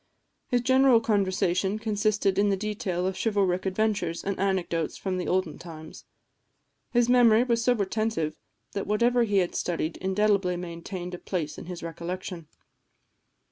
His 0.47 0.61
general 0.61 0.99
conversation 0.99 1.77
consisted 1.77 2.39
in 2.39 2.49
the 2.49 2.57
detail 2.57 3.05
of 3.05 3.15
chivalric 3.15 3.67
adventures 3.67 4.23
and 4.23 4.39
anecdotes 4.39 4.99
of 5.05 5.17
the 5.19 5.27
olden 5.27 5.59
times. 5.59 6.05
His 6.89 7.07
memory 7.07 7.43
was 7.43 7.63
so 7.63 7.73
retentive 7.75 8.35
that 8.71 8.87
whatever 8.87 9.25
he 9.25 9.37
had 9.37 9.53
studied 9.53 9.97
indelibly 9.97 10.57
maintained 10.57 11.13
a 11.13 11.19
place 11.19 11.59
in 11.59 11.67
his 11.67 11.83
recollection. 11.83 12.47